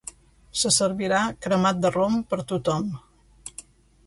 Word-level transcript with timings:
Se 0.61 0.71
servirà 0.77 1.19
cremat 1.47 1.83
de 1.83 1.93
rom 1.99 2.17
per 2.33 2.41
a 2.45 2.47
tothom 2.53 2.89